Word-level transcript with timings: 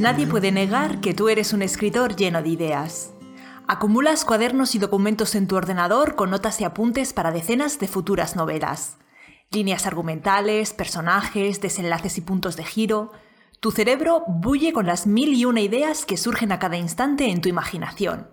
Nadie 0.00 0.26
puede 0.26 0.50
negar 0.50 1.02
que 1.02 1.12
tú 1.12 1.28
eres 1.28 1.52
un 1.52 1.60
escritor 1.60 2.16
lleno 2.16 2.40
de 2.40 2.48
ideas. 2.48 3.12
Acumulas 3.68 4.24
cuadernos 4.24 4.74
y 4.74 4.78
documentos 4.78 5.34
en 5.34 5.46
tu 5.46 5.56
ordenador 5.56 6.14
con 6.14 6.30
notas 6.30 6.58
y 6.62 6.64
apuntes 6.64 7.12
para 7.12 7.32
decenas 7.32 7.78
de 7.78 7.86
futuras 7.86 8.34
novelas. 8.34 8.96
Líneas 9.50 9.86
argumentales, 9.86 10.72
personajes, 10.72 11.60
desenlaces 11.60 12.16
y 12.16 12.22
puntos 12.22 12.56
de 12.56 12.64
giro. 12.64 13.12
Tu 13.60 13.72
cerebro 13.72 14.24
bulle 14.26 14.72
con 14.72 14.86
las 14.86 15.06
mil 15.06 15.34
y 15.34 15.44
una 15.44 15.60
ideas 15.60 16.06
que 16.06 16.16
surgen 16.16 16.50
a 16.50 16.58
cada 16.58 16.78
instante 16.78 17.30
en 17.30 17.42
tu 17.42 17.50
imaginación. 17.50 18.30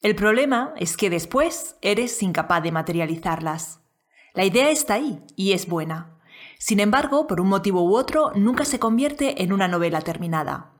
El 0.00 0.16
problema 0.16 0.74
es 0.78 0.96
que 0.96 1.10
después 1.10 1.76
eres 1.80 2.20
incapaz 2.24 2.60
de 2.60 2.72
materializarlas. 2.72 3.82
La 4.34 4.44
idea 4.44 4.70
está 4.70 4.94
ahí 4.94 5.22
y 5.36 5.52
es 5.52 5.68
buena. 5.68 6.13
Sin 6.58 6.80
embargo, 6.80 7.26
por 7.26 7.40
un 7.40 7.48
motivo 7.48 7.82
u 7.82 7.96
otro, 7.96 8.32
nunca 8.34 8.64
se 8.64 8.78
convierte 8.78 9.42
en 9.42 9.52
una 9.52 9.68
novela 9.68 10.00
terminada. 10.00 10.72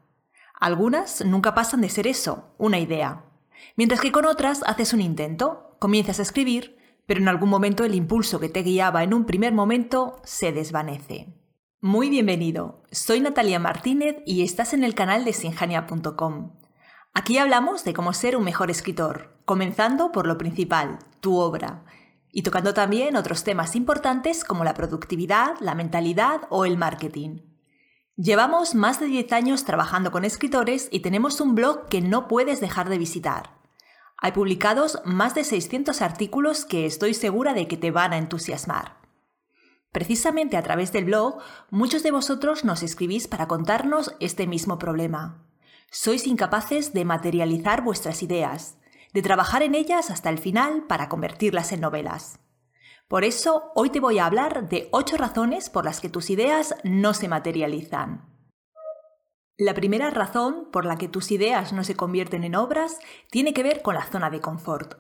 Algunas 0.61 1.25
nunca 1.25 1.55
pasan 1.55 1.81
de 1.81 1.91
ser 1.91 2.07
eso, 2.07 2.55
una 2.59 2.79
idea. 2.79 3.25
Mientras 3.77 4.01
que 4.01 4.13
con 4.13 4.25
otras 4.25 4.63
haces 4.67 4.93
un 4.93 5.01
intento, 5.01 5.77
comienzas 5.79 6.19
a 6.19 6.23
escribir, 6.23 6.79
pero 7.07 7.21
en 7.21 7.29
algún 7.29 7.51
momento 7.51 7.85
el 7.85 7.95
impulso 7.95 8.41
que 8.41 8.49
te 8.49 8.63
guiaba 8.63 9.03
en 9.03 9.15
un 9.15 9.27
primer 9.27 9.53
momento 9.53 10.21
se 10.25 10.53
desvanece. 10.53 11.35
Muy 11.81 12.09
bienvenido, 12.09 12.83
soy 12.91 13.21
Natalia 13.21 13.59
Martínez 13.59 14.17
y 14.25 14.43
estás 14.43 14.73
en 14.73 14.85
el 14.85 14.95
canal 14.95 15.25
de 15.25 15.35
sinjania.com. 15.35 16.53
Aquí 17.13 17.37
hablamos 17.37 17.85
de 17.85 17.93
cómo 17.93 18.13
ser 18.13 18.37
un 18.37 18.45
mejor 18.45 18.71
escritor, 18.71 19.37
comenzando 19.45 20.11
por 20.11 20.27
lo 20.27 20.39
principal, 20.39 20.99
tu 21.21 21.37
obra, 21.37 21.85
y 22.37 22.43
tocando 22.43 22.75
también 22.75 23.15
otros 23.15 23.45
temas 23.45 23.77
importantes 23.77 24.45
como 24.45 24.65
la 24.65 24.75
productividad, 24.75 25.55
la 25.61 25.77
mentalidad 25.77 26.43
o 26.51 26.65
el 26.65 26.77
marketing. 26.77 27.43
Llevamos 28.17 28.75
más 28.75 28.99
de 28.99 29.07
10 29.07 29.33
años 29.33 29.65
trabajando 29.65 30.11
con 30.11 30.25
escritores 30.25 30.89
y 30.91 30.99
tenemos 30.99 31.41
un 31.41 31.55
blog 31.55 31.87
que 31.87 32.01
no 32.01 32.27
puedes 32.27 32.61
dejar 32.61 32.89
de 32.89 32.99
visitar. 32.99 33.51
Hay 34.17 34.33
publicados 34.33 35.01
más 35.05 35.37
de 35.37 35.45
600 35.45 36.03
artículos 36.03 36.65
que 36.65 36.87
estoy 36.87 37.15
segura 37.15 37.55
de 37.55 37.69
que 37.69 37.77
te 37.77 37.93
van 37.93 38.13
a 38.13 38.19
entusiasmar. 38.19 38.97
Precisamente 39.93 40.57
a 40.57 40.63
través 40.63 40.91
del 40.91 41.05
blog, 41.05 41.39
muchos 41.71 42.03
de 42.03 42.11
vosotros 42.11 42.65
nos 42.65 42.83
escribís 42.83 43.29
para 43.29 43.47
contarnos 43.47 44.13
este 44.19 44.49
mismo 44.49 44.77
problema. 44.77 45.47
Sois 45.93 46.27
incapaces 46.27 46.93
de 46.93 47.05
materializar 47.05 47.85
vuestras 47.85 48.25
ideas, 48.25 48.77
de 49.15 49.23
trabajar 49.23 49.63
en 49.63 49.75
ellas 49.75 50.11
hasta 50.11 50.29
el 50.29 50.39
final 50.39 50.85
para 50.87 51.09
convertirlas 51.09 51.73
en 51.73 51.81
novelas. 51.81 52.41
Por 53.09 53.23
eso, 53.23 53.71
hoy 53.77 53.91
te 53.91 54.01
voy 54.01 54.19
a 54.19 54.27
hablar 54.27 54.69
de 54.69 54.89
8 54.91 55.17
razones 55.17 55.71
por 55.71 55.85
las 55.85 56.01
que 56.01 56.09
tus 56.09 56.31
ideas 56.31 56.75
no 56.83 57.15
se 57.15 57.29
materializan. 57.29 58.29
La 59.57 59.73
primera 59.73 60.11
razón 60.11 60.69
por 60.73 60.85
la 60.85 60.99
que 60.99 61.07
tus 61.07 61.31
ideas 61.31 61.73
no 61.73 61.85
se 61.85 61.95
convierten 61.95 62.43
en 62.43 62.57
obras 62.57 62.99
tiene 63.31 63.55
que 63.55 63.63
ver 63.63 63.83
con 63.83 63.95
la 63.95 64.05
zona 64.05 64.31
de 64.31 64.41
confort. 64.41 64.99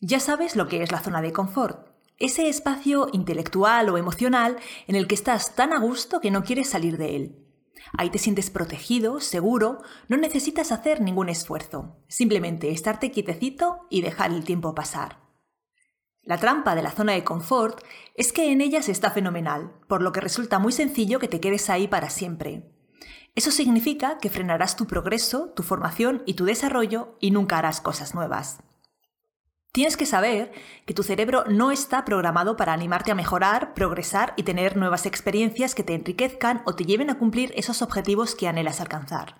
Ya 0.00 0.20
sabes 0.20 0.54
lo 0.54 0.68
que 0.68 0.82
es 0.82 0.92
la 0.92 1.00
zona 1.00 1.20
de 1.20 1.32
confort, 1.32 1.88
ese 2.18 2.48
espacio 2.48 3.08
intelectual 3.12 3.88
o 3.88 3.98
emocional 3.98 4.58
en 4.86 4.94
el 4.94 5.08
que 5.08 5.16
estás 5.16 5.56
tan 5.56 5.72
a 5.72 5.80
gusto 5.80 6.20
que 6.20 6.30
no 6.30 6.44
quieres 6.44 6.70
salir 6.70 6.98
de 6.98 7.16
él. 7.16 7.43
Ahí 7.92 8.10
te 8.10 8.18
sientes 8.18 8.50
protegido, 8.50 9.20
seguro, 9.20 9.82
no 10.08 10.16
necesitas 10.16 10.72
hacer 10.72 11.00
ningún 11.00 11.28
esfuerzo, 11.28 11.96
simplemente 12.08 12.70
estarte 12.70 13.10
quietecito 13.10 13.86
y 13.90 14.02
dejar 14.02 14.32
el 14.32 14.44
tiempo 14.44 14.74
pasar. 14.74 15.24
La 16.22 16.38
trampa 16.38 16.74
de 16.74 16.82
la 16.82 16.90
zona 16.90 17.12
de 17.12 17.22
confort 17.22 17.84
es 18.14 18.32
que 18.32 18.50
en 18.50 18.62
ella 18.62 18.82
se 18.82 18.92
está 18.92 19.10
fenomenal, 19.10 19.74
por 19.88 20.00
lo 20.00 20.12
que 20.12 20.20
resulta 20.20 20.58
muy 20.58 20.72
sencillo 20.72 21.18
que 21.18 21.28
te 21.28 21.40
quedes 21.40 21.68
ahí 21.68 21.86
para 21.86 22.08
siempre. 22.08 22.70
Eso 23.34 23.50
significa 23.50 24.18
que 24.18 24.30
frenarás 24.30 24.76
tu 24.76 24.86
progreso, 24.86 25.50
tu 25.50 25.62
formación 25.62 26.22
y 26.24 26.34
tu 26.34 26.44
desarrollo 26.44 27.16
y 27.20 27.30
nunca 27.30 27.58
harás 27.58 27.80
cosas 27.80 28.14
nuevas. 28.14 28.60
Tienes 29.74 29.96
que 29.96 30.06
saber 30.06 30.52
que 30.86 30.94
tu 30.94 31.02
cerebro 31.02 31.42
no 31.48 31.72
está 31.72 32.04
programado 32.04 32.56
para 32.56 32.72
animarte 32.72 33.10
a 33.10 33.16
mejorar, 33.16 33.74
progresar 33.74 34.32
y 34.36 34.44
tener 34.44 34.76
nuevas 34.76 35.04
experiencias 35.04 35.74
que 35.74 35.82
te 35.82 35.94
enriquezcan 35.94 36.62
o 36.64 36.76
te 36.76 36.84
lleven 36.84 37.10
a 37.10 37.18
cumplir 37.18 37.52
esos 37.56 37.82
objetivos 37.82 38.36
que 38.36 38.46
anhelas 38.46 38.80
alcanzar. 38.80 39.34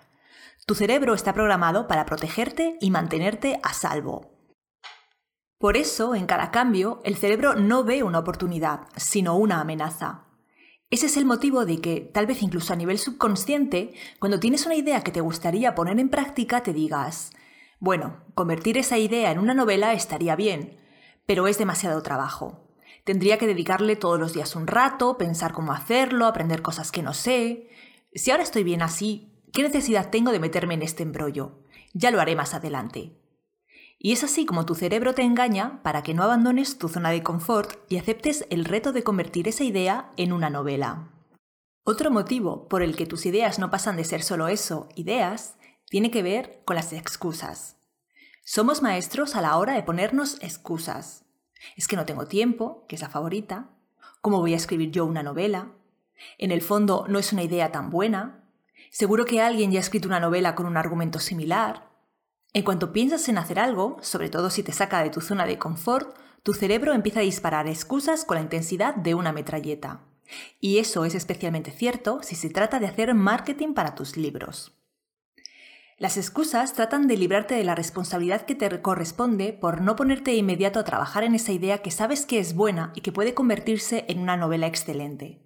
Tu 0.65 0.75
cerebro 0.75 1.13
está 1.13 1.31
programado 1.31 1.87
para 1.87 2.05
protegerte 2.05 2.77
y 2.81 2.91
mantenerte 2.91 3.61
a 3.63 3.71
salvo. 3.71 4.33
Por 5.57 5.77
eso, 5.77 6.15
en 6.15 6.25
cada 6.25 6.51
cambio, 6.51 6.99
el 7.05 7.15
cerebro 7.15 7.55
no 7.55 7.85
ve 7.85 8.03
una 8.03 8.19
oportunidad, 8.19 8.89
sino 8.97 9.37
una 9.37 9.61
amenaza. 9.61 10.25
Ese 10.89 11.05
es 11.05 11.15
el 11.15 11.23
motivo 11.23 11.65
de 11.65 11.79
que, 11.79 12.01
tal 12.01 12.27
vez 12.27 12.41
incluso 12.41 12.73
a 12.73 12.75
nivel 12.75 12.99
subconsciente, 12.99 13.93
cuando 14.19 14.41
tienes 14.41 14.65
una 14.65 14.75
idea 14.75 15.01
que 15.01 15.13
te 15.13 15.21
gustaría 15.21 15.75
poner 15.75 15.97
en 15.97 16.09
práctica, 16.09 16.61
te 16.61 16.73
digas, 16.73 17.31
bueno, 17.79 18.23
convertir 18.33 18.77
esa 18.77 18.97
idea 18.97 19.31
en 19.31 19.39
una 19.39 19.53
novela 19.53 19.93
estaría 19.93 20.35
bien, 20.35 20.79
pero 21.25 21.47
es 21.47 21.57
demasiado 21.57 22.01
trabajo. 22.01 22.65
Tendría 23.03 23.37
que 23.37 23.47
dedicarle 23.47 23.95
todos 23.95 24.19
los 24.19 24.33
días 24.33 24.55
un 24.55 24.67
rato, 24.67 25.17
pensar 25.17 25.53
cómo 25.53 25.73
hacerlo, 25.73 26.25
aprender 26.25 26.61
cosas 26.61 26.91
que 26.91 27.03
no 27.03 27.13
sé. 27.13 27.69
Si 28.13 28.31
ahora 28.31 28.43
estoy 28.43 28.63
bien 28.63 28.81
así, 28.81 29.31
¿qué 29.53 29.61
necesidad 29.61 30.09
tengo 30.09 30.31
de 30.31 30.39
meterme 30.39 30.73
en 30.73 30.81
este 30.81 31.03
embrollo? 31.03 31.59
Ya 31.93 32.11
lo 32.11 32.19
haré 32.19 32.35
más 32.35 32.53
adelante. 32.53 33.15
Y 33.99 34.11
es 34.11 34.23
así 34.23 34.45
como 34.45 34.65
tu 34.65 34.75
cerebro 34.75 35.13
te 35.13 35.21
engaña 35.21 35.81
para 35.83 36.03
que 36.03 36.13
no 36.13 36.23
abandones 36.23 36.77
tu 36.77 36.89
zona 36.89 37.11
de 37.11 37.23
confort 37.23 37.77
y 37.89 37.97
aceptes 37.97 38.45
el 38.49 38.65
reto 38.65 38.91
de 38.91 39.03
convertir 39.03 39.47
esa 39.47 39.63
idea 39.63 40.11
en 40.17 40.33
una 40.33 40.49
novela. 40.49 41.11
Otro 41.83 42.09
motivo 42.09 42.67
por 42.67 42.81
el 42.81 42.95
que 42.95 43.05
tus 43.05 43.25
ideas 43.25 43.59
no 43.59 43.69
pasan 43.69 43.95
de 43.95 44.03
ser 44.03 44.23
solo 44.23 44.47
eso, 44.47 44.89
ideas, 44.95 45.54
tiene 45.89 46.11
que 46.11 46.23
ver 46.23 46.61
con 46.65 46.75
las 46.75 46.93
excusas. 46.93 47.77
Somos 48.43 48.81
maestros 48.81 49.35
a 49.35 49.41
la 49.41 49.57
hora 49.57 49.73
de 49.73 49.83
ponernos 49.83 50.37
excusas. 50.41 51.25
Es 51.75 51.87
que 51.87 51.95
no 51.95 52.05
tengo 52.05 52.27
tiempo, 52.27 52.85
que 52.87 52.95
es 52.95 53.01
la 53.01 53.09
favorita. 53.09 53.69
¿Cómo 54.21 54.39
voy 54.39 54.53
a 54.53 54.57
escribir 54.57 54.91
yo 54.91 55.05
una 55.05 55.23
novela? 55.23 55.71
En 56.37 56.51
el 56.51 56.61
fondo 56.61 57.05
no 57.07 57.19
es 57.19 57.33
una 57.33 57.43
idea 57.43 57.71
tan 57.71 57.89
buena. 57.89 58.43
Seguro 58.91 59.25
que 59.25 59.41
alguien 59.41 59.71
ya 59.71 59.79
ha 59.79 59.81
escrito 59.81 60.07
una 60.07 60.19
novela 60.19 60.55
con 60.55 60.65
un 60.65 60.77
argumento 60.77 61.19
similar. 61.19 61.89
En 62.53 62.63
cuanto 62.63 62.93
piensas 62.93 63.27
en 63.29 63.37
hacer 63.37 63.59
algo, 63.59 63.97
sobre 64.01 64.29
todo 64.29 64.49
si 64.49 64.63
te 64.63 64.71
saca 64.71 65.03
de 65.03 65.09
tu 65.09 65.21
zona 65.21 65.45
de 65.45 65.57
confort, 65.57 66.17
tu 66.43 66.53
cerebro 66.53 66.93
empieza 66.93 67.19
a 67.19 67.23
disparar 67.23 67.67
excusas 67.67 68.23
con 68.23 68.35
la 68.35 68.41
intensidad 68.41 68.95
de 68.95 69.15
una 69.15 69.33
metralleta. 69.33 70.01
Y 70.59 70.77
eso 70.77 71.05
es 71.05 71.15
especialmente 71.15 71.71
cierto 71.71 72.19
si 72.21 72.35
se 72.35 72.49
trata 72.49 72.79
de 72.79 72.87
hacer 72.87 73.13
marketing 73.13 73.73
para 73.73 73.95
tus 73.95 74.17
libros. 74.17 74.71
Las 75.97 76.17
excusas 76.17 76.73
tratan 76.73 77.07
de 77.07 77.15
librarte 77.15 77.55
de 77.55 77.63
la 77.63 77.73
responsabilidad 77.73 78.41
que 78.41 78.53
te 78.53 78.81
corresponde 78.81 79.53
por 79.53 79.79
no 79.79 79.95
ponerte 79.95 80.31
de 80.31 80.37
inmediato 80.37 80.77
a 80.77 80.83
trabajar 80.83 81.23
en 81.23 81.35
esa 81.35 81.53
idea 81.53 81.77
que 81.77 81.89
sabes 81.89 82.25
que 82.25 82.39
es 82.39 82.53
buena 82.53 82.91
y 82.95 83.01
que 83.01 83.13
puede 83.13 83.33
convertirse 83.33 84.03
en 84.09 84.19
una 84.19 84.35
novela 84.35 84.67
excelente. 84.67 85.41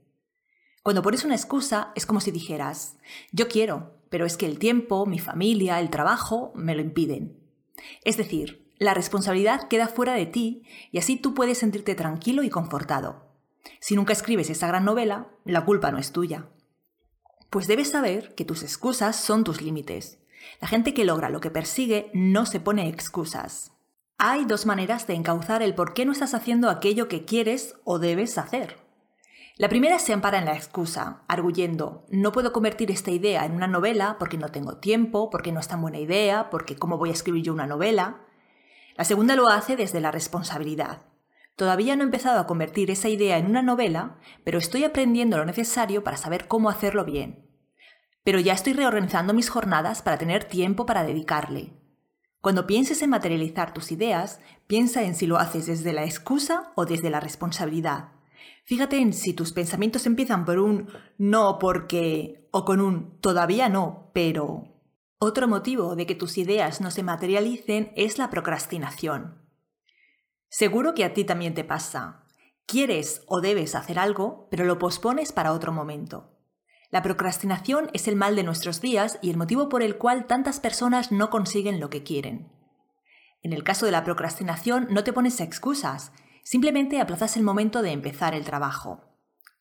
Cuando 0.81 1.03
pones 1.03 1.23
una 1.23 1.35
excusa 1.35 1.91
es 1.95 2.07
como 2.07 2.19
si 2.19 2.31
dijeras, 2.31 2.97
yo 3.31 3.47
quiero, 3.47 4.01
pero 4.09 4.25
es 4.25 4.37
que 4.37 4.47
el 4.47 4.57
tiempo, 4.57 5.05
mi 5.05 5.19
familia, 5.19 5.79
el 5.79 5.91
trabajo 5.91 6.51
me 6.55 6.73
lo 6.73 6.81
impiden. 6.81 7.39
Es 8.03 8.17
decir, 8.17 8.73
la 8.79 8.95
responsabilidad 8.95 9.67
queda 9.67 9.87
fuera 9.87 10.13
de 10.13 10.25
ti 10.25 10.63
y 10.91 10.97
así 10.97 11.15
tú 11.15 11.35
puedes 11.35 11.59
sentirte 11.59 11.93
tranquilo 11.93 12.41
y 12.41 12.49
confortado. 12.49 13.35
Si 13.81 13.95
nunca 13.95 14.13
escribes 14.13 14.49
esa 14.49 14.65
gran 14.65 14.83
novela, 14.83 15.27
la 15.45 15.63
culpa 15.63 15.91
no 15.91 15.99
es 15.99 16.11
tuya. 16.11 16.49
Pues 17.51 17.67
debes 17.67 17.91
saber 17.91 18.33
que 18.33 18.45
tus 18.45 18.63
excusas 18.63 19.15
son 19.15 19.43
tus 19.43 19.61
límites 19.61 20.18
la 20.61 20.67
gente 20.67 20.93
que 20.93 21.05
logra 21.05 21.29
lo 21.29 21.39
que 21.39 21.51
persigue 21.51 22.11
no 22.13 22.45
se 22.45 22.59
pone 22.59 22.89
excusas. 22.89 23.71
Hay 24.17 24.43
dos 24.45 24.65
maneras 24.65 25.07
de 25.07 25.13
encauzar 25.13 25.61
el 25.61 25.73
por 25.73 25.93
qué 25.93 26.05
no 26.05 26.11
estás 26.11 26.33
haciendo 26.33 26.69
aquello 26.69 27.07
que 27.07 27.23
quieres 27.23 27.75
o 27.85 27.99
debes 27.99 28.37
hacer. 28.37 28.77
La 29.55 29.69
primera 29.69 29.99
se 29.99 30.13
ampara 30.13 30.39
en 30.39 30.45
la 30.45 30.55
excusa, 30.55 31.23
arguyendo, 31.27 32.05
no 32.09 32.31
puedo 32.31 32.53
convertir 32.53 32.91
esta 32.91 33.11
idea 33.11 33.45
en 33.45 33.53
una 33.53 33.67
novela 33.67 34.17
porque 34.19 34.37
no 34.37 34.49
tengo 34.49 34.77
tiempo, 34.77 35.29
porque 35.29 35.51
no 35.51 35.59
es 35.59 35.67
tan 35.67 35.81
buena 35.81 35.99
idea, 35.99 36.49
porque 36.49 36.75
cómo 36.75 36.97
voy 36.97 37.09
a 37.09 37.13
escribir 37.13 37.43
yo 37.43 37.53
una 37.53 37.67
novela. 37.67 38.21
La 38.95 39.03
segunda 39.03 39.35
lo 39.35 39.49
hace 39.49 39.75
desde 39.75 40.01
la 40.01 40.11
responsabilidad. 40.11 41.01
Todavía 41.55 41.95
no 41.95 42.03
he 42.03 42.05
empezado 42.05 42.39
a 42.39 42.47
convertir 42.47 42.91
esa 42.91 43.09
idea 43.09 43.37
en 43.37 43.45
una 43.45 43.61
novela, 43.61 44.17
pero 44.45 44.59
estoy 44.59 44.85
aprendiendo 44.85 45.37
lo 45.37 45.45
necesario 45.45 46.03
para 46.03 46.17
saber 46.17 46.47
cómo 46.47 46.69
hacerlo 46.69 47.03
bien 47.03 47.48
pero 48.29 48.39
ya 48.39 48.53
estoy 48.53 48.73
reorganizando 48.73 49.33
mis 49.33 49.49
jornadas 49.49 50.03
para 50.03 50.19
tener 50.19 50.43
tiempo 50.43 50.85
para 50.85 51.03
dedicarle. 51.03 51.73
Cuando 52.41 52.67
pienses 52.67 53.01
en 53.01 53.09
materializar 53.09 53.73
tus 53.73 53.91
ideas, 53.91 54.39
piensa 54.67 55.01
en 55.01 55.15
si 55.15 55.25
lo 55.25 55.39
haces 55.39 55.65
desde 55.65 55.93
la 55.93 56.05
excusa 56.05 56.71
o 56.75 56.85
desde 56.85 57.09
la 57.09 57.19
responsabilidad. 57.19 58.11
Fíjate 58.65 58.99
en 58.99 59.13
si 59.13 59.33
tus 59.33 59.51
pensamientos 59.51 60.05
empiezan 60.05 60.45
por 60.45 60.59
un 60.59 60.89
no 61.17 61.57
porque 61.57 62.47
o 62.51 62.65
con 62.65 62.81
un 62.81 63.19
todavía 63.19 63.67
no, 63.67 64.11
pero... 64.13 64.75
Otro 65.17 65.47
motivo 65.47 65.95
de 65.95 66.05
que 66.05 66.13
tus 66.13 66.37
ideas 66.37 66.81
no 66.81 66.91
se 66.91 67.01
materialicen 67.01 67.91
es 67.95 68.19
la 68.19 68.29
procrastinación. 68.29 69.41
Seguro 70.49 70.93
que 70.93 71.03
a 71.03 71.15
ti 71.15 71.23
también 71.23 71.55
te 71.55 71.63
pasa. 71.63 72.25
Quieres 72.67 73.23
o 73.25 73.41
debes 73.41 73.73
hacer 73.73 73.97
algo, 73.97 74.47
pero 74.51 74.65
lo 74.65 74.77
pospones 74.77 75.31
para 75.31 75.51
otro 75.51 75.71
momento. 75.71 76.35
La 76.91 77.03
procrastinación 77.03 77.89
es 77.93 78.07
el 78.07 78.15
mal 78.15 78.35
de 78.35 78.43
nuestros 78.43 78.81
días 78.81 79.19
y 79.21 79.29
el 79.29 79.37
motivo 79.37 79.69
por 79.69 79.83
el 79.83 79.97
cual 79.97 80.25
tantas 80.25 80.59
personas 80.59 81.11
no 81.11 81.29
consiguen 81.29 81.79
lo 81.79 81.91
que 81.91 82.03
quieren. 82.03 82.51
En 83.43 83.53
el 83.53 83.63
caso 83.63 83.85
de 83.85 83.91
la 83.91 84.03
procrastinación 84.03 84.87
no 84.89 85.03
te 85.03 85.13
pones 85.13 85.39
excusas, 85.39 86.11
simplemente 86.43 86.99
aplazas 86.99 87.37
el 87.37 87.43
momento 87.43 87.83
de 87.83 87.91
empezar 87.91 88.33
el 88.33 88.43
trabajo. 88.43 89.03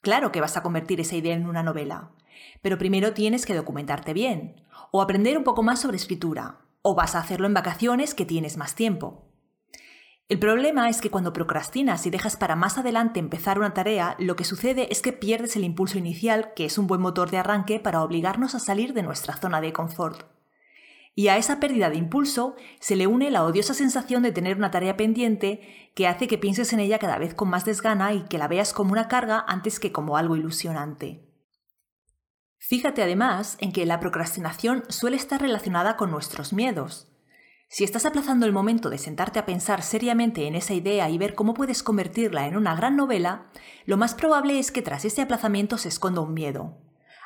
Claro 0.01 0.33
que 0.33 0.41
vas 0.41 0.57
a 0.57 0.63
convertir 0.63 1.01
esa 1.01 1.17
idea 1.17 1.35
en 1.35 1.47
una 1.47 1.63
novela, 1.63 2.13
pero 2.63 2.79
primero 2.79 3.13
tienes 3.13 3.45
que 3.45 3.55
documentarte 3.55 4.15
bien, 4.15 4.65
o 4.91 5.03
aprender 5.03 5.37
un 5.37 5.45
poco 5.45 5.63
más 5.63 5.81
sobre 5.81 5.99
escritura, 5.99 6.61
o 6.81 6.95
vas 6.95 7.15
a 7.15 7.19
hacerlo 7.19 7.47
en 7.47 7.55
vacaciones 7.55 8.15
que 8.15 8.25
tienes 8.25 8.57
más 8.57 8.75
tiempo. 8.75 9.28
El 10.29 10.39
problema 10.39 10.91
es 10.91 11.01
que 11.01 11.11
cuando 11.11 11.33
procrastinas 11.33 12.05
y 12.05 12.11
dejas 12.11 12.37
para 12.37 12.55
más 12.55 12.77
adelante 12.77 13.19
empezar 13.19 13.59
una 13.59 13.73
tarea, 13.73 14.15
lo 14.19 14.37
que 14.37 14.45
sucede 14.45 14.89
es 14.93 15.01
que 15.01 15.15
pierdes 15.15 15.57
el 15.57 15.65
impulso 15.65 15.97
inicial, 15.97 16.53
que 16.55 16.67
es 16.67 16.77
un 16.77 16.87
buen 16.87 17.01
motor 17.01 17.31
de 17.31 17.39
arranque 17.39 17.81
para 17.81 18.03
obligarnos 18.03 18.55
a 18.55 18.59
salir 18.59 18.93
de 18.93 19.03
nuestra 19.03 19.37
zona 19.37 19.63
de 19.63 19.73
confort. 19.73 20.27
Y 21.15 21.29
a 21.29 21.39
esa 21.39 21.61
pérdida 21.61 21.89
de 21.89 21.97
impulso 21.97 22.57
se 22.79 22.95
le 22.95 23.07
une 23.07 23.31
la 23.31 23.43
odiosa 23.43 23.73
sensación 23.73 24.23
de 24.23 24.31
tener 24.31 24.59
una 24.59 24.71
tarea 24.71 24.99
pendiente 24.99 25.93
que 25.95 26.07
hace 26.07 26.29
que 26.29 26.37
pienses 26.37 26.75
en 26.75 26.81
ella 26.81 26.99
cada 26.99 27.17
vez 27.17 27.33
con 27.33 27.49
más 27.49 27.65
desgana 27.65 28.13
y 28.13 28.25
que 28.25 28.37
la 28.37 28.49
veas 28.49 28.75
como 28.75 28.93
una 28.93 29.09
carga 29.09 29.43
antes 29.49 29.81
que 29.81 29.93
como 29.93 30.19
algo 30.19 30.37
ilusionante. 30.37 31.27
Fíjate 32.59 33.03
además 33.03 33.57
en 33.61 33.73
que 33.73 33.87
la 33.87 33.99
procrastinación 33.99 34.85
suele 34.91 35.17
estar 35.17 35.41
relacionada 35.41 35.97
con 35.97 36.11
nuestros 36.11 36.53
miedos. 36.53 37.09
Si 37.71 37.85
estás 37.85 38.07
aplazando 38.07 38.47
el 38.47 38.53
momento 38.53 38.89
de 38.89 38.97
sentarte 38.97 39.39
a 39.39 39.45
pensar 39.45 39.83
seriamente 39.83 40.47
en 40.47 40.55
esa 40.55 40.73
idea 40.73 41.11
y 41.11 41.19
ver 41.19 41.35
cómo 41.35 41.53
puedes 41.53 41.83
convertirla 41.83 42.47
en 42.47 42.57
una 42.57 42.75
gran 42.75 42.97
novela, 42.97 43.51
lo 43.85 43.99
más 43.99 44.15
probable 44.15 44.59
es 44.59 44.73
que 44.73 44.81
tras 44.81 45.05
ese 45.05 45.21
aplazamiento 45.21 45.77
se 45.77 45.89
esconda 45.89 46.23
un 46.23 46.33
miedo. 46.33 46.79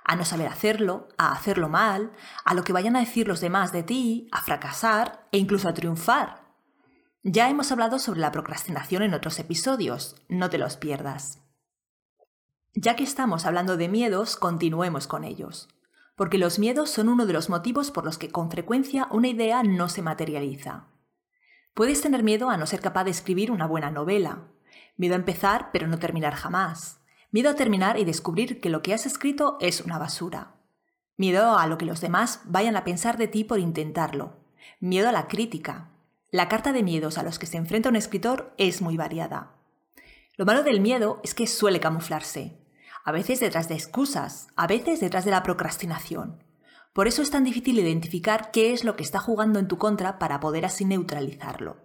A 0.04 0.16
no 0.16 0.24
saber 0.24 0.48
hacerlo, 0.48 1.06
a 1.16 1.30
hacerlo 1.30 1.68
mal, 1.68 2.10
a 2.44 2.54
lo 2.54 2.64
que 2.64 2.72
vayan 2.72 2.96
a 2.96 3.00
decir 3.00 3.28
los 3.28 3.40
demás 3.40 3.70
de 3.70 3.84
ti, 3.84 4.28
a 4.32 4.42
fracasar 4.42 5.28
e 5.30 5.38
incluso 5.38 5.68
a 5.68 5.74
triunfar. 5.74 6.42
Ya 7.22 7.48
hemos 7.48 7.70
hablado 7.70 8.00
sobre 8.00 8.18
la 8.18 8.32
procrastinación 8.32 9.04
en 9.04 9.14
otros 9.14 9.38
episodios, 9.38 10.16
no 10.28 10.50
te 10.50 10.58
los 10.58 10.76
pierdas. 10.76 11.40
Ya 12.74 12.96
que 12.96 13.04
estamos 13.04 13.46
hablando 13.46 13.76
de 13.76 13.88
miedos, 13.88 14.34
continuemos 14.34 15.06
con 15.06 15.22
ellos 15.22 15.68
porque 16.22 16.38
los 16.38 16.60
miedos 16.60 16.88
son 16.88 17.08
uno 17.08 17.26
de 17.26 17.32
los 17.32 17.50
motivos 17.50 17.90
por 17.90 18.04
los 18.04 18.16
que 18.16 18.30
con 18.30 18.48
frecuencia 18.48 19.08
una 19.10 19.26
idea 19.26 19.64
no 19.64 19.88
se 19.88 20.02
materializa. 20.02 20.84
Puedes 21.74 22.00
tener 22.00 22.22
miedo 22.22 22.48
a 22.48 22.56
no 22.56 22.64
ser 22.64 22.80
capaz 22.80 23.02
de 23.02 23.10
escribir 23.10 23.50
una 23.50 23.66
buena 23.66 23.90
novela, 23.90 24.44
miedo 24.96 25.14
a 25.14 25.18
empezar 25.18 25.70
pero 25.72 25.88
no 25.88 25.98
terminar 25.98 26.34
jamás, 26.34 27.00
miedo 27.32 27.50
a 27.50 27.56
terminar 27.56 27.98
y 27.98 28.04
descubrir 28.04 28.60
que 28.60 28.70
lo 28.70 28.82
que 28.82 28.94
has 28.94 29.04
escrito 29.04 29.56
es 29.60 29.80
una 29.80 29.98
basura, 29.98 30.54
miedo 31.16 31.58
a 31.58 31.66
lo 31.66 31.76
que 31.76 31.86
los 31.86 32.00
demás 32.00 32.42
vayan 32.44 32.76
a 32.76 32.84
pensar 32.84 33.18
de 33.18 33.26
ti 33.26 33.42
por 33.42 33.58
intentarlo, 33.58 34.36
miedo 34.78 35.08
a 35.08 35.12
la 35.12 35.26
crítica. 35.26 35.90
La 36.30 36.48
carta 36.48 36.72
de 36.72 36.84
miedos 36.84 37.18
a 37.18 37.24
los 37.24 37.40
que 37.40 37.46
se 37.46 37.56
enfrenta 37.56 37.88
un 37.88 37.96
escritor 37.96 38.54
es 38.58 38.80
muy 38.80 38.96
variada. 38.96 39.56
Lo 40.36 40.44
malo 40.44 40.62
del 40.62 40.80
miedo 40.80 41.20
es 41.24 41.34
que 41.34 41.48
suele 41.48 41.80
camuflarse, 41.80 42.61
a 43.04 43.12
veces 43.12 43.40
detrás 43.40 43.68
de 43.68 43.74
excusas, 43.74 44.48
a 44.56 44.66
veces 44.66 45.00
detrás 45.00 45.24
de 45.24 45.30
la 45.30 45.42
procrastinación. 45.42 46.42
Por 46.92 47.08
eso 47.08 47.22
es 47.22 47.30
tan 47.30 47.44
difícil 47.44 47.78
identificar 47.78 48.50
qué 48.50 48.72
es 48.72 48.84
lo 48.84 48.96
que 48.96 49.02
está 49.02 49.18
jugando 49.18 49.58
en 49.58 49.68
tu 49.68 49.78
contra 49.78 50.18
para 50.18 50.40
poder 50.40 50.64
así 50.64 50.84
neutralizarlo. 50.84 51.76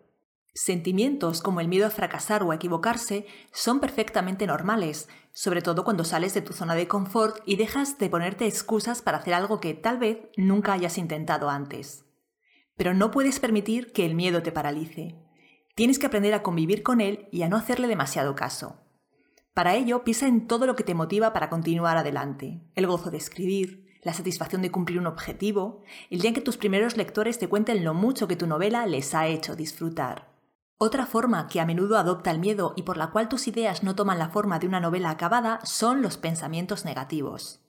Sentimientos 0.53 1.41
como 1.41 1.61
el 1.61 1.67
miedo 1.67 1.85
a 1.85 1.91
fracasar 1.91 2.41
o 2.41 2.51
a 2.51 2.55
equivocarse 2.55 3.27
son 3.53 3.79
perfectamente 3.79 4.47
normales, 4.47 5.07
sobre 5.31 5.61
todo 5.61 5.83
cuando 5.83 6.03
sales 6.03 6.33
de 6.33 6.41
tu 6.41 6.51
zona 6.51 6.73
de 6.73 6.87
confort 6.87 7.43
y 7.45 7.57
dejas 7.57 7.99
de 7.99 8.09
ponerte 8.09 8.47
excusas 8.47 9.03
para 9.03 9.19
hacer 9.19 9.35
algo 9.35 9.59
que 9.59 9.75
tal 9.75 9.99
vez 9.99 10.17
nunca 10.35 10.73
hayas 10.73 10.97
intentado 10.97 11.49
antes. 11.49 12.05
Pero 12.75 12.95
no 12.95 13.11
puedes 13.11 13.39
permitir 13.39 13.93
que 13.93 14.05
el 14.05 14.15
miedo 14.15 14.41
te 14.41 14.51
paralice. 14.51 15.15
Tienes 15.75 15.99
que 15.99 16.07
aprender 16.07 16.33
a 16.33 16.41
convivir 16.41 16.81
con 16.81 17.01
él 17.01 17.29
y 17.31 17.43
a 17.43 17.49
no 17.49 17.55
hacerle 17.55 17.87
demasiado 17.87 18.33
caso. 18.33 18.86
Para 19.57 19.73
ello, 19.73 20.03
piensa 20.03 20.27
en 20.27 20.45
todo 20.45 20.67
lo 20.67 20.75
que 20.75 20.83
te 20.83 20.93
motiva 20.93 21.33
para 21.33 21.49
continuar 21.49 21.97
adelante. 21.97 22.61
El 22.75 22.85
gozo 22.85 23.09
de 23.09 23.17
escribir, 23.17 23.87
la 24.03 24.13
satisfacción 24.13 24.61
de 24.61 24.69
cumplir 24.69 24.99
un 24.99 25.07
objetivo, 25.07 25.81
el 26.11 26.19
día 26.19 26.27
en 26.27 26.35
que 26.35 26.41
tus 26.41 26.57
primeros 26.57 26.95
lectores 26.95 27.39
te 27.39 27.49
cuenten 27.49 27.83
lo 27.83 27.95
mucho 27.95 28.27
que 28.27 28.35
tu 28.35 28.45
novela 28.45 28.85
les 28.85 29.15
ha 29.15 29.25
hecho 29.25 29.55
disfrutar. 29.55 30.31
Otra 30.77 31.07
forma 31.07 31.47
que 31.47 31.59
a 31.59 31.65
menudo 31.65 31.97
adopta 31.97 32.29
el 32.29 32.37
miedo 32.37 32.73
y 32.75 32.83
por 32.83 32.97
la 32.97 33.07
cual 33.07 33.29
tus 33.29 33.47
ideas 33.47 33.81
no 33.81 33.95
toman 33.95 34.19
la 34.19 34.29
forma 34.29 34.59
de 34.59 34.67
una 34.67 34.79
novela 34.79 35.09
acabada 35.09 35.59
son 35.63 36.03
los 36.03 36.17
pensamientos 36.17 36.85
negativos. 36.85 37.59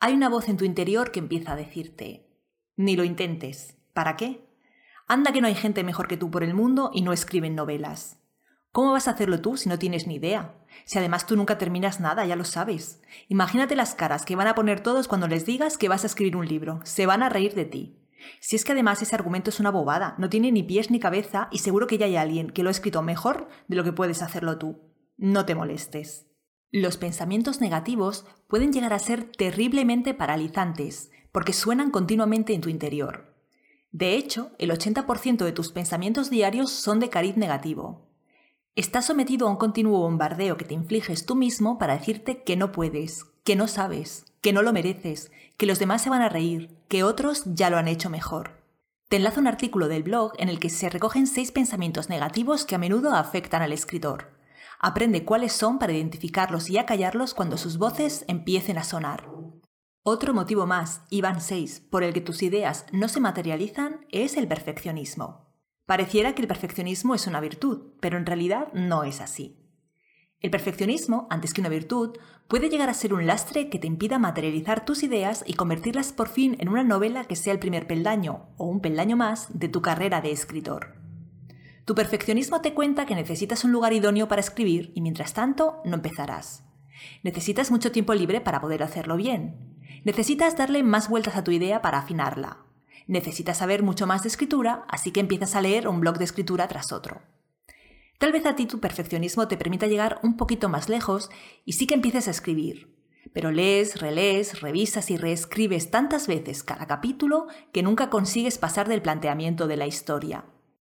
Hay 0.00 0.12
una 0.12 0.28
voz 0.28 0.50
en 0.50 0.58
tu 0.58 0.66
interior 0.66 1.10
que 1.10 1.20
empieza 1.20 1.52
a 1.52 1.56
decirte, 1.56 2.28
ni 2.76 2.96
lo 2.96 3.04
intentes, 3.04 3.78
¿para 3.94 4.18
qué? 4.18 4.46
Anda 5.06 5.32
que 5.32 5.40
no 5.40 5.46
hay 5.46 5.54
gente 5.54 5.84
mejor 5.84 6.06
que 6.06 6.18
tú 6.18 6.30
por 6.30 6.44
el 6.44 6.52
mundo 6.52 6.90
y 6.92 7.00
no 7.00 7.14
escriben 7.14 7.54
novelas. 7.54 8.17
¿Cómo 8.78 8.92
vas 8.92 9.08
a 9.08 9.10
hacerlo 9.10 9.40
tú 9.40 9.56
si 9.56 9.68
no 9.68 9.76
tienes 9.76 10.06
ni 10.06 10.14
idea? 10.14 10.54
Si 10.84 11.00
además 11.00 11.26
tú 11.26 11.34
nunca 11.34 11.58
terminas 11.58 11.98
nada, 11.98 12.24
ya 12.26 12.36
lo 12.36 12.44
sabes. 12.44 13.02
Imagínate 13.26 13.74
las 13.74 13.96
caras 13.96 14.24
que 14.24 14.36
van 14.36 14.46
a 14.46 14.54
poner 14.54 14.84
todos 14.84 15.08
cuando 15.08 15.26
les 15.26 15.44
digas 15.44 15.76
que 15.76 15.88
vas 15.88 16.04
a 16.04 16.06
escribir 16.06 16.36
un 16.36 16.46
libro. 16.46 16.78
Se 16.84 17.04
van 17.04 17.24
a 17.24 17.28
reír 17.28 17.56
de 17.56 17.64
ti. 17.64 17.98
Si 18.38 18.54
es 18.54 18.64
que 18.64 18.70
además 18.70 19.02
ese 19.02 19.16
argumento 19.16 19.50
es 19.50 19.58
una 19.58 19.72
bobada, 19.72 20.14
no 20.18 20.28
tiene 20.28 20.52
ni 20.52 20.62
pies 20.62 20.92
ni 20.92 21.00
cabeza 21.00 21.48
y 21.50 21.58
seguro 21.58 21.88
que 21.88 21.98
ya 21.98 22.06
hay 22.06 22.14
alguien 22.14 22.50
que 22.50 22.62
lo 22.62 22.68
ha 22.68 22.70
escrito 22.70 23.02
mejor 23.02 23.48
de 23.66 23.74
lo 23.74 23.82
que 23.82 23.92
puedes 23.92 24.22
hacerlo 24.22 24.58
tú. 24.58 24.78
No 25.16 25.44
te 25.44 25.56
molestes. 25.56 26.28
Los 26.70 26.98
pensamientos 26.98 27.60
negativos 27.60 28.26
pueden 28.46 28.72
llegar 28.72 28.92
a 28.92 29.00
ser 29.00 29.24
terriblemente 29.24 30.14
paralizantes 30.14 31.10
porque 31.32 31.52
suenan 31.52 31.90
continuamente 31.90 32.54
en 32.54 32.60
tu 32.60 32.68
interior. 32.68 33.34
De 33.90 34.14
hecho, 34.14 34.52
el 34.60 34.70
80% 34.70 35.38
de 35.38 35.50
tus 35.50 35.72
pensamientos 35.72 36.30
diarios 36.30 36.70
son 36.70 37.00
de 37.00 37.08
cariz 37.08 37.36
negativo, 37.36 38.07
Estás 38.78 39.06
sometido 39.06 39.48
a 39.48 39.50
un 39.50 39.56
continuo 39.56 39.98
bombardeo 39.98 40.56
que 40.56 40.64
te 40.64 40.72
infliges 40.72 41.26
tú 41.26 41.34
mismo 41.34 41.78
para 41.78 41.98
decirte 41.98 42.44
que 42.44 42.56
no 42.56 42.70
puedes, 42.70 43.24
que 43.42 43.56
no 43.56 43.66
sabes, 43.66 44.24
que 44.40 44.52
no 44.52 44.62
lo 44.62 44.72
mereces, 44.72 45.32
que 45.56 45.66
los 45.66 45.80
demás 45.80 46.00
se 46.00 46.10
van 46.10 46.22
a 46.22 46.28
reír, 46.28 46.78
que 46.86 47.02
otros 47.02 47.42
ya 47.44 47.70
lo 47.70 47.76
han 47.76 47.88
hecho 47.88 48.08
mejor. 48.08 48.62
Te 49.08 49.16
enlazo 49.16 49.40
un 49.40 49.48
artículo 49.48 49.88
del 49.88 50.04
blog 50.04 50.30
en 50.38 50.48
el 50.48 50.60
que 50.60 50.70
se 50.70 50.88
recogen 50.88 51.26
seis 51.26 51.50
pensamientos 51.50 52.08
negativos 52.08 52.64
que 52.64 52.76
a 52.76 52.78
menudo 52.78 53.16
afectan 53.16 53.62
al 53.62 53.72
escritor. 53.72 54.30
Aprende 54.78 55.24
cuáles 55.24 55.54
son 55.54 55.80
para 55.80 55.94
identificarlos 55.94 56.70
y 56.70 56.78
acallarlos 56.78 57.34
cuando 57.34 57.56
sus 57.56 57.78
voces 57.78 58.24
empiecen 58.28 58.78
a 58.78 58.84
sonar. 58.84 59.28
Otro 60.04 60.34
motivo 60.34 60.66
más, 60.66 61.02
y 61.10 61.20
van 61.20 61.40
seis, 61.40 61.82
por 61.90 62.04
el 62.04 62.12
que 62.12 62.20
tus 62.20 62.44
ideas 62.44 62.86
no 62.92 63.08
se 63.08 63.18
materializan 63.18 64.06
es 64.12 64.36
el 64.36 64.46
perfeccionismo. 64.46 65.47
Pareciera 65.88 66.34
que 66.34 66.42
el 66.42 66.48
perfeccionismo 66.48 67.14
es 67.14 67.26
una 67.26 67.40
virtud, 67.40 67.94
pero 67.98 68.18
en 68.18 68.26
realidad 68.26 68.70
no 68.74 69.04
es 69.04 69.22
así. 69.22 69.56
El 70.38 70.50
perfeccionismo, 70.50 71.26
antes 71.30 71.54
que 71.54 71.62
una 71.62 71.70
virtud, 71.70 72.18
puede 72.46 72.68
llegar 72.68 72.90
a 72.90 72.94
ser 72.94 73.14
un 73.14 73.26
lastre 73.26 73.70
que 73.70 73.78
te 73.78 73.86
impida 73.86 74.18
materializar 74.18 74.84
tus 74.84 75.02
ideas 75.02 75.44
y 75.46 75.54
convertirlas 75.54 76.12
por 76.12 76.28
fin 76.28 76.58
en 76.60 76.68
una 76.68 76.84
novela 76.84 77.24
que 77.24 77.36
sea 77.36 77.54
el 77.54 77.58
primer 77.58 77.86
peldaño, 77.86 78.50
o 78.58 78.66
un 78.66 78.82
peldaño 78.82 79.16
más, 79.16 79.58
de 79.58 79.70
tu 79.70 79.80
carrera 79.80 80.20
de 80.20 80.30
escritor. 80.30 80.94
Tu 81.86 81.94
perfeccionismo 81.94 82.60
te 82.60 82.74
cuenta 82.74 83.06
que 83.06 83.14
necesitas 83.14 83.64
un 83.64 83.72
lugar 83.72 83.94
idóneo 83.94 84.28
para 84.28 84.42
escribir 84.42 84.92
y 84.94 85.00
mientras 85.00 85.32
tanto 85.32 85.80
no 85.86 85.94
empezarás. 85.94 86.64
Necesitas 87.22 87.70
mucho 87.70 87.92
tiempo 87.92 88.12
libre 88.12 88.42
para 88.42 88.60
poder 88.60 88.82
hacerlo 88.82 89.16
bien. 89.16 89.56
Necesitas 90.04 90.54
darle 90.54 90.82
más 90.82 91.08
vueltas 91.08 91.36
a 91.36 91.44
tu 91.44 91.50
idea 91.50 91.80
para 91.80 92.00
afinarla 92.00 92.67
necesitas 93.06 93.58
saber 93.58 93.82
mucho 93.82 94.06
más 94.06 94.22
de 94.22 94.28
escritura, 94.28 94.84
así 94.88 95.12
que 95.12 95.20
empiezas 95.20 95.54
a 95.54 95.60
leer 95.60 95.88
un 95.88 96.00
blog 96.00 96.18
de 96.18 96.24
escritura 96.24 96.68
tras 96.68 96.92
otro. 96.92 97.22
Tal 98.18 98.32
vez 98.32 98.46
a 98.46 98.56
ti 98.56 98.66
tu 98.66 98.80
perfeccionismo 98.80 99.46
te 99.46 99.56
permita 99.56 99.86
llegar 99.86 100.18
un 100.22 100.36
poquito 100.36 100.68
más 100.68 100.88
lejos 100.88 101.30
y 101.64 101.74
sí 101.74 101.86
que 101.86 101.94
empieces 101.94 102.26
a 102.26 102.32
escribir. 102.32 102.96
Pero 103.32 103.52
lees, 103.52 104.00
relees, 104.00 104.60
revisas 104.60 105.10
y 105.10 105.16
reescribes 105.16 105.90
tantas 105.90 106.26
veces 106.26 106.64
cada 106.64 106.86
capítulo 106.86 107.46
que 107.72 107.82
nunca 107.82 108.10
consigues 108.10 108.58
pasar 108.58 108.88
del 108.88 109.02
planteamiento 109.02 109.68
de 109.68 109.76
la 109.76 109.86
historia. 109.86 110.46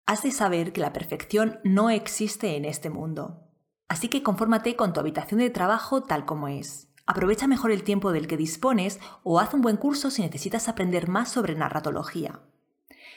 Has 0.05 0.23
de 0.23 0.33
saber 0.33 0.73
que 0.73 0.83
la 0.83 0.93
perfección 0.93 1.61
no 1.65 1.89
existe 1.89 2.57
en 2.57 2.67
este 2.67 2.91
mundo. 2.91 3.45
Así 3.89 4.09
que 4.09 4.23
confórmate 4.23 4.77
con 4.77 4.93
tu 4.93 5.01
habitación 5.01 5.41
de 5.41 5.51
trabajo 5.51 6.03
tal 6.03 6.27
como 6.27 6.49
es. 6.49 6.89
Aprovecha 7.07 7.47
mejor 7.47 7.71
el 7.71 7.85
tiempo 7.85 8.13
del 8.13 8.27
que 8.27 8.37
dispones 8.37 8.99
o 9.23 9.39
haz 9.39 9.53
un 9.53 9.61
buen 9.61 9.77
curso 9.77 10.11
si 10.11 10.23
necesitas 10.23 10.69
aprender 10.69 11.09
más 11.09 11.31
sobre 11.31 11.55
narratología. 11.55 12.41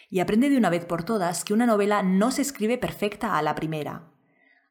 Y 0.10 0.20
aprende 0.20 0.50
de 0.50 0.58
una 0.58 0.70
vez 0.70 0.86
por 0.86 1.04
todas 1.04 1.46
que 1.46 1.54
una 1.54 1.66
novela 1.66 2.04
no 2.04 2.32
se 2.32 2.42
escribe 2.42 2.78
perfecta 2.78 3.38
a 3.38 3.42
la 3.42 3.56
primera. 3.56 4.12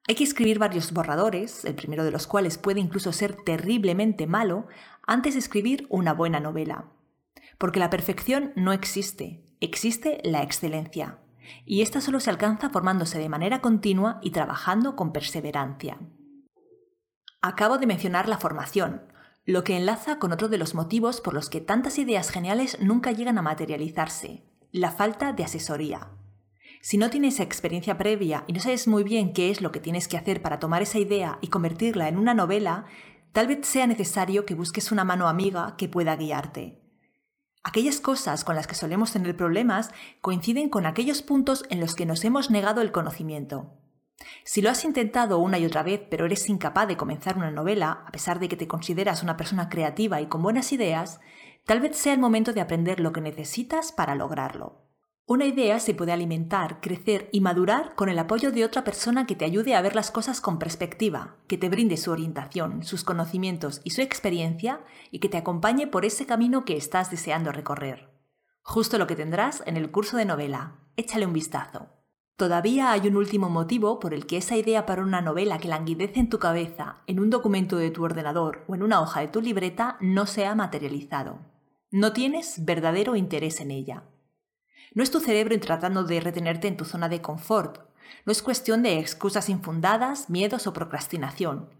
Hay 0.08 0.14
que 0.14 0.25
escribir 0.25 0.58
varios 0.58 0.92
borradores, 0.92 1.64
el 1.64 1.75
primero 1.75 2.04
de 2.04 2.11
los 2.11 2.26
cuales 2.26 2.58
puede 2.58 2.80
incluso 2.80 3.12
ser 3.12 3.35
terriblemente 3.35 4.26
malo, 4.26 4.66
antes 5.06 5.35
de 5.35 5.40
escribir 5.40 5.87
una 5.88 6.12
buena 6.12 6.38
novela. 6.38 6.92
Porque 7.58 7.80
la 7.80 7.90
perfección 7.90 8.52
no 8.54 8.73
existe, 8.73 9.42
existe 9.61 10.20
la 10.25 10.42
excelencia. 10.42 11.18
Y 11.64 11.82
esta 11.82 12.00
solo 12.00 12.20
se 12.20 12.30
alcanza 12.30 12.70
formándose 12.70 13.18
de 13.18 13.28
manera 13.28 13.61
continua 13.61 14.20
y 14.23 14.30
trabajando 14.30 14.94
con 14.94 15.12
perseverancia. 15.12 15.99
Acabo 17.46 17.78
de 17.78 17.86
mencionar 17.86 18.28
la 18.28 18.38
formación. 18.38 19.02
Lo 19.44 19.62
que 19.62 19.76
enlaza 19.76 20.18
con 20.18 20.32
otro 20.32 20.48
de 20.48 20.58
los 20.58 20.74
motivos 20.74 21.20
por 21.20 21.32
los 21.32 21.48
que 21.48 21.60
tantas 21.60 21.96
ideas 21.96 22.30
geniales 22.30 22.76
nunca 22.80 23.12
llegan 23.12 23.38
a 23.38 23.42
materializarse, 23.42 24.42
la 24.72 24.90
falta 24.90 25.32
de 25.32 25.44
asesoría. 25.44 26.08
Si 26.82 26.98
no 26.98 27.08
tienes 27.08 27.38
experiencia 27.38 27.96
previa 27.98 28.42
y 28.48 28.52
no 28.52 28.58
sabes 28.58 28.88
muy 28.88 29.04
bien 29.04 29.32
qué 29.32 29.52
es 29.52 29.60
lo 29.60 29.70
que 29.70 29.78
tienes 29.78 30.08
que 30.08 30.16
hacer 30.16 30.42
para 30.42 30.58
tomar 30.58 30.82
esa 30.82 30.98
idea 30.98 31.38
y 31.40 31.46
convertirla 31.46 32.08
en 32.08 32.18
una 32.18 32.34
novela, 32.34 32.86
tal 33.30 33.46
vez 33.46 33.64
sea 33.64 33.86
necesario 33.86 34.44
que 34.44 34.56
busques 34.56 34.90
una 34.90 35.04
mano 35.04 35.28
amiga 35.28 35.76
que 35.78 35.88
pueda 35.88 36.16
guiarte. 36.16 36.82
Aquellas 37.62 38.00
cosas 38.00 38.42
con 38.42 38.56
las 38.56 38.66
que 38.66 38.74
solemos 38.74 39.12
tener 39.12 39.36
problemas 39.36 39.92
coinciden 40.20 40.68
con 40.68 40.84
aquellos 40.84 41.22
puntos 41.22 41.64
en 41.70 41.78
los 41.78 41.94
que 41.94 42.06
nos 42.06 42.24
hemos 42.24 42.50
negado 42.50 42.80
el 42.82 42.90
conocimiento. 42.90 43.86
Si 44.44 44.62
lo 44.62 44.70
has 44.70 44.85
intentado 44.85 45.38
una 45.38 45.58
y 45.58 45.66
otra 45.66 45.82
vez 45.82 46.00
pero 46.11 46.25
eres 46.26 46.49
incapaz 46.49 46.88
de 46.88 46.96
comenzar 46.96 47.37
una 47.37 47.50
novela, 47.50 48.04
a 48.06 48.12
pesar 48.12 48.38
de 48.38 48.49
que 48.49 48.56
te 48.56 48.68
consideras 48.68 49.23
una 49.23 49.37
persona 49.37 49.68
creativa 49.68 50.20
y 50.20 50.26
con 50.26 50.42
buenas 50.42 50.73
ideas, 50.73 51.20
tal 51.64 51.80
vez 51.80 51.96
sea 51.96 52.12
el 52.12 52.20
momento 52.20 52.52
de 52.52 52.61
aprender 52.61 53.00
lo 53.00 53.12
que 53.12 53.20
necesitas 53.20 53.92
para 53.92 54.14
lograrlo. 54.14 54.87
Una 55.28 55.44
idea 55.44 55.80
se 55.80 55.92
puede 55.92 56.12
alimentar, 56.12 56.80
crecer 56.80 57.28
y 57.32 57.40
madurar 57.40 57.96
con 57.96 58.08
el 58.08 58.18
apoyo 58.20 58.52
de 58.52 58.64
otra 58.64 58.85
persona 58.85 59.26
que 59.26 59.35
te 59.35 59.44
ayude 59.44 59.75
a 59.75 59.82
ver 59.82 59.96
las 59.96 60.12
cosas 60.12 60.40
con 60.40 60.61
perspectiva, 60.61 61.35
que 61.49 61.58
te 61.58 61.68
brinde 61.68 61.96
su 61.96 62.12
orientación, 62.12 62.85
sus 62.85 63.02
conocimientos 63.02 63.80
y 63.82 63.90
su 63.90 64.02
experiencia 64.02 64.82
y 65.11 65.18
que 65.18 65.28
te 65.28 65.37
acompañe 65.37 65.88
por 65.88 66.04
ese 66.04 66.26
camino 66.26 66.64
que 66.64 66.76
estás 66.76 67.11
deseando 67.11 67.50
recorrer. 67.50 68.08
Justo 68.62 68.99
lo 68.99 69.08
que 69.08 69.16
tendrás 69.16 69.64
en 69.66 69.76
el 69.76 69.90
curso 69.90 70.16
de 70.16 70.26
novela. 70.26 70.76
Échale 70.96 71.26
un 71.26 71.32
vistazo. 71.32 71.95
Todavía 72.37 72.93
hay 72.93 73.09
un 73.09 73.16
último 73.16 73.49
motivo 73.49 73.99
por 73.99 74.12
el 74.12 74.26
que 74.26 74.37
esa 74.37 74.57
idea 74.57 74.85
para 74.85 75.02
una 75.02 75.23
novela 75.23 75.57
que 75.57 75.69
languidece 75.69 76.21
en 76.21 76.28
tu 76.28 76.38
cabeza, 76.38 76.99
en 77.07 77.19
un 77.19 77.31
documento 77.31 77.78
de 77.78 77.90
tu 77.90 78.05
ordenador 78.05 78.62
o 78.69 78.75
en 78.75 78.83
una 78.83 79.00
hoja 79.00 79.21
de 79.21 79.28
tu 79.28 79.40
libreta 79.40 79.97
no 80.00 80.26
se 80.26 80.45
ha 80.45 80.55
materializado. 80.55 81.38
No 81.90 82.12
tienes 82.12 82.62
verdadero 82.66 83.16
interés 83.16 83.61
en 83.61 83.71
ella. 83.71 84.02
No 84.93 85.02
es 85.02 85.11
tu 85.11 85.21
cerebro 85.21 85.59
tratando 85.61 86.05
de 86.05 86.21
retenerte 86.21 86.69
en 86.69 86.76
tu 86.76 86.85
zona 86.85 87.09
de 87.09 87.23
confort. 87.23 87.81
No 88.26 88.33
es 88.33 88.43
cuestión 88.43 88.83
de 88.83 88.99
excusas 88.99 89.49
infundadas, 89.49 90.28
miedos 90.28 90.66
o 90.66 90.75
procrastinación. 90.75 91.71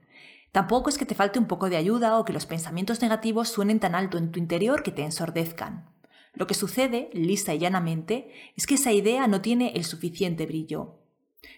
Tampoco 0.53 0.89
es 0.89 0.97
que 0.97 1.05
te 1.05 1.15
falte 1.15 1.39
un 1.39 1.47
poco 1.47 1.69
de 1.69 1.77
ayuda 1.77 2.19
o 2.19 2.25
que 2.25 2.33
los 2.33 2.47
pensamientos 2.47 3.03
negativos 3.03 3.51
suenen 3.51 3.79
tan 3.79 3.95
alto 3.95 4.17
en 4.17 4.33
tu 4.33 4.39
interior 4.39 4.83
que 4.83 4.91
te 4.91 5.03
ensordezcan. 5.03 5.91
Lo 6.37 6.47
que 6.47 6.55
sucede, 6.55 7.09
lisa 7.15 7.55
y 7.55 7.59
llanamente, 7.59 8.31
es 8.57 8.67
que 8.67 8.75
esa 8.75 8.93
idea 8.93 9.27
no 9.27 9.41
tiene 9.41 9.73
el 9.75 9.85
suficiente 9.85 10.45
brillo. 10.45 11.01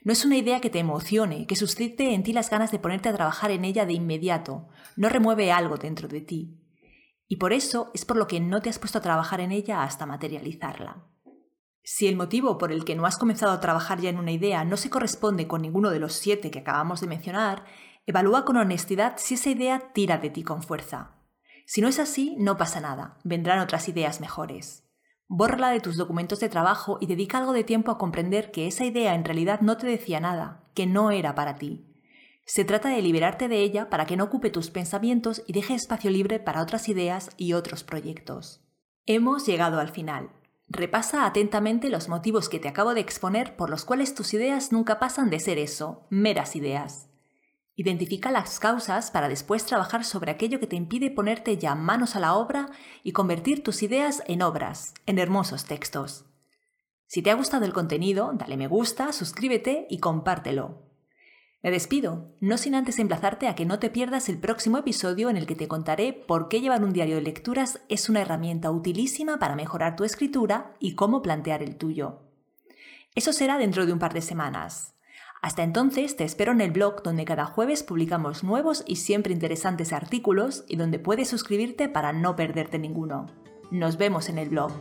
No 0.04 0.12
es 0.12 0.24
una 0.24 0.36
idea 0.36 0.60
que 0.60 0.70
te 0.70 0.78
emocione, 0.78 1.46
que 1.46 1.56
suscite 1.56 2.14
en 2.14 2.22
ti 2.22 2.32
las 2.32 2.48
ganas 2.48 2.70
de 2.70 2.78
ponerte 2.78 3.08
a 3.08 3.14
trabajar 3.14 3.50
en 3.50 3.64
ella 3.64 3.86
de 3.86 3.94
inmediato, 3.94 4.68
no 4.96 5.08
remueve 5.08 5.50
algo 5.50 5.76
dentro 5.76 6.06
de 6.06 6.20
ti. 6.20 6.60
Y 7.26 7.36
por 7.36 7.52
eso 7.52 7.90
es 7.92 8.04
por 8.04 8.16
lo 8.16 8.28
que 8.28 8.38
no 8.38 8.62
te 8.62 8.70
has 8.70 8.78
puesto 8.78 8.98
a 8.98 9.02
trabajar 9.02 9.40
en 9.40 9.50
ella 9.50 9.82
hasta 9.82 10.06
materializarla. 10.06 11.04
Si 11.82 12.06
el 12.06 12.16
motivo 12.16 12.56
por 12.56 12.70
el 12.70 12.84
que 12.84 12.94
no 12.94 13.04
has 13.04 13.18
comenzado 13.18 13.50
a 13.50 13.60
trabajar 13.60 14.00
ya 14.00 14.10
en 14.10 14.18
una 14.18 14.30
idea 14.30 14.64
no 14.64 14.76
se 14.76 14.90
corresponde 14.90 15.48
con 15.48 15.62
ninguno 15.62 15.90
de 15.90 15.98
los 15.98 16.12
siete 16.12 16.50
que 16.52 16.60
acabamos 16.60 17.00
de 17.00 17.08
mencionar, 17.08 17.64
evalúa 18.06 18.44
con 18.44 18.56
honestidad 18.56 19.14
si 19.16 19.34
esa 19.34 19.50
idea 19.50 19.92
tira 19.92 20.18
de 20.18 20.30
ti 20.30 20.44
con 20.44 20.62
fuerza. 20.62 21.17
Si 21.70 21.82
no 21.82 21.88
es 21.88 21.98
así, 21.98 22.34
no 22.38 22.56
pasa 22.56 22.80
nada, 22.80 23.18
vendrán 23.24 23.58
otras 23.58 23.90
ideas 23.90 24.22
mejores. 24.22 24.84
Bórrala 25.26 25.68
de 25.68 25.80
tus 25.80 25.98
documentos 25.98 26.40
de 26.40 26.48
trabajo 26.48 26.96
y 26.98 27.04
dedica 27.04 27.36
algo 27.36 27.52
de 27.52 27.62
tiempo 27.62 27.90
a 27.90 27.98
comprender 27.98 28.50
que 28.50 28.66
esa 28.66 28.86
idea 28.86 29.14
en 29.14 29.22
realidad 29.22 29.60
no 29.60 29.76
te 29.76 29.86
decía 29.86 30.18
nada, 30.18 30.64
que 30.72 30.86
no 30.86 31.10
era 31.10 31.34
para 31.34 31.56
ti. 31.56 31.84
Se 32.46 32.64
trata 32.64 32.88
de 32.88 33.02
liberarte 33.02 33.48
de 33.48 33.60
ella 33.60 33.90
para 33.90 34.06
que 34.06 34.16
no 34.16 34.24
ocupe 34.24 34.48
tus 34.48 34.70
pensamientos 34.70 35.42
y 35.46 35.52
deje 35.52 35.74
espacio 35.74 36.10
libre 36.10 36.40
para 36.40 36.62
otras 36.62 36.88
ideas 36.88 37.28
y 37.36 37.52
otros 37.52 37.84
proyectos. 37.84 38.62
Hemos 39.04 39.44
llegado 39.44 39.78
al 39.78 39.90
final. 39.90 40.30
Repasa 40.68 41.26
atentamente 41.26 41.90
los 41.90 42.08
motivos 42.08 42.48
que 42.48 42.60
te 42.60 42.68
acabo 42.68 42.94
de 42.94 43.02
exponer 43.02 43.56
por 43.56 43.68
los 43.68 43.84
cuales 43.84 44.14
tus 44.14 44.32
ideas 44.32 44.72
nunca 44.72 44.98
pasan 44.98 45.28
de 45.28 45.38
ser 45.38 45.58
eso, 45.58 46.06
meras 46.08 46.56
ideas. 46.56 47.07
Identifica 47.80 48.32
las 48.32 48.58
causas 48.58 49.12
para 49.12 49.28
después 49.28 49.64
trabajar 49.64 50.04
sobre 50.04 50.32
aquello 50.32 50.58
que 50.58 50.66
te 50.66 50.74
impide 50.74 51.12
ponerte 51.12 51.58
ya 51.58 51.76
manos 51.76 52.16
a 52.16 52.18
la 52.18 52.34
obra 52.34 52.70
y 53.04 53.12
convertir 53.12 53.62
tus 53.62 53.84
ideas 53.84 54.20
en 54.26 54.42
obras, 54.42 54.94
en 55.06 55.20
hermosos 55.20 55.64
textos. 55.64 56.24
Si 57.06 57.22
te 57.22 57.30
ha 57.30 57.34
gustado 57.34 57.64
el 57.64 57.72
contenido, 57.72 58.32
dale 58.34 58.56
me 58.56 58.66
gusta, 58.66 59.12
suscríbete 59.12 59.86
y 59.88 59.98
compártelo. 60.00 60.82
Me 61.62 61.70
despido, 61.70 62.34
no 62.40 62.58
sin 62.58 62.74
antes 62.74 62.98
emplazarte 62.98 63.46
a 63.46 63.54
que 63.54 63.64
no 63.64 63.78
te 63.78 63.90
pierdas 63.90 64.28
el 64.28 64.38
próximo 64.40 64.78
episodio 64.78 65.30
en 65.30 65.36
el 65.36 65.46
que 65.46 65.54
te 65.54 65.68
contaré 65.68 66.12
por 66.12 66.48
qué 66.48 66.60
llevar 66.60 66.82
un 66.82 66.92
diario 66.92 67.14
de 67.14 67.22
lecturas 67.22 67.80
es 67.88 68.08
una 68.08 68.22
herramienta 68.22 68.72
utilísima 68.72 69.38
para 69.38 69.54
mejorar 69.54 69.94
tu 69.94 70.02
escritura 70.02 70.74
y 70.80 70.96
cómo 70.96 71.22
plantear 71.22 71.62
el 71.62 71.76
tuyo. 71.76 72.22
Eso 73.14 73.32
será 73.32 73.56
dentro 73.56 73.86
de 73.86 73.92
un 73.92 74.00
par 74.00 74.14
de 74.14 74.22
semanas. 74.22 74.97
Hasta 75.40 75.62
entonces 75.62 76.16
te 76.16 76.24
espero 76.24 76.52
en 76.52 76.60
el 76.60 76.72
blog 76.72 77.02
donde 77.02 77.24
cada 77.24 77.46
jueves 77.46 77.82
publicamos 77.82 78.42
nuevos 78.42 78.82
y 78.86 78.96
siempre 78.96 79.32
interesantes 79.32 79.92
artículos 79.92 80.64
y 80.68 80.76
donde 80.76 80.98
puedes 80.98 81.28
suscribirte 81.28 81.88
para 81.88 82.12
no 82.12 82.34
perderte 82.34 82.78
ninguno. 82.78 83.26
Nos 83.70 83.98
vemos 83.98 84.28
en 84.28 84.38
el 84.38 84.48
blog. 84.48 84.72